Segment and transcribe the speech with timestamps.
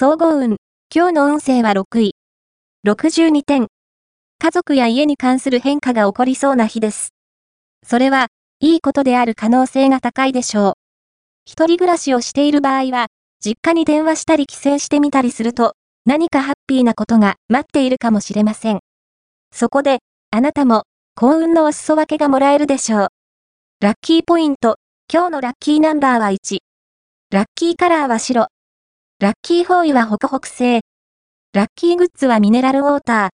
[0.00, 0.58] 総合運。
[0.94, 2.14] 今日の運勢は6位。
[2.86, 3.66] 62点。
[4.38, 7.08] 家族や家に関する変化が起こりそうな日です。
[7.84, 8.28] それは、
[8.60, 10.72] いいことである可能性が高いでしょう。
[11.46, 13.08] 一人暮らしをしている場合は、
[13.44, 15.72] 実家に電話したり帰省してみたりすると、
[16.06, 18.78] 何かハッピーなことが待っているかもしれません。
[19.52, 19.98] そこで、
[20.30, 20.84] あなたも、
[21.16, 23.08] 幸運のお裾分けがもらえるでしょう。
[23.80, 24.76] ラッキーポイント、
[25.12, 26.58] 今日のラッキーナンバーは1。
[27.32, 28.46] ラッキーカラーは白。
[29.20, 30.82] ラッキーフォーイはホクホク製。
[31.52, 33.28] ラッキーグッズはミネラルウォーター。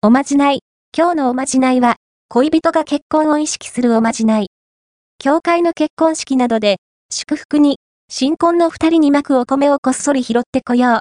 [0.00, 0.60] おまじない。
[0.96, 1.96] 今日のおまじないは、
[2.28, 4.46] 恋人が結婚を意識するおまじない。
[5.18, 6.76] 教会の結婚式などで、
[7.10, 11.00] 祝福に、新婚の二人に巻くお米をこっそり拾ってこよう。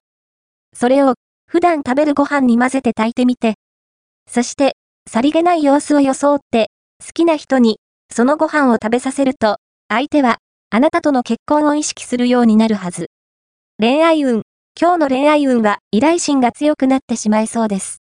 [0.76, 1.13] それを、
[1.48, 3.54] 普段食べるご飯に混ぜて炊いてみて。
[4.27, 4.77] そして、
[5.08, 6.72] さりげない様子を装って、
[7.05, 7.77] 好きな人に、
[8.12, 9.58] そのご飯を食べさせると、
[9.90, 10.40] 相手は、
[10.72, 13.12] あなたとの結婚を意識するようになるはず。
[13.80, 14.41] 恋愛運。
[14.76, 18.02] 今日の恋愛運は、依頼心が強くなってしまいそうです。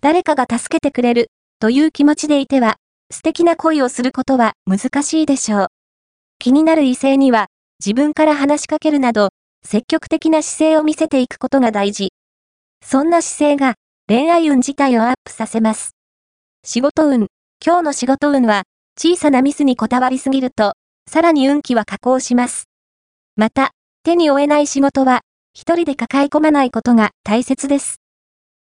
[0.00, 1.26] 誰かが助けてくれる、
[1.58, 2.76] という気持ちでいては、
[3.12, 5.66] 素敵な恋をすることは難しいでしょう。
[6.38, 7.48] 気になる異性には、
[7.84, 9.28] 自分から話しかけるなど、
[9.62, 12.14] 積極的な姿勢を見せていくことが大事。
[12.82, 13.74] そんな姿勢が、
[14.08, 15.90] 恋愛運自体をアップさせます。
[16.64, 17.26] 仕事運。
[17.62, 18.62] 今日の仕事運は、
[18.98, 20.72] 小さなミスにこだわりすぎると、
[21.10, 22.70] さらに運気は下降します。
[23.36, 23.73] また、
[24.04, 25.22] 手に負えない仕事は、
[25.54, 28.02] 一人で抱え込まないことが大切です。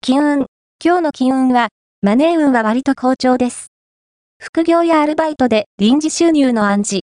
[0.02, 0.46] 金運。
[0.84, 1.68] 今日の金運は、
[2.02, 3.68] マネー運は割と好調です。
[4.40, 7.02] 副業やアルバイトで臨時収入の暗示。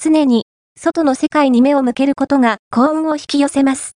[0.00, 3.88] 常に、外の世界に目を向けることが幸運を引き寄せます。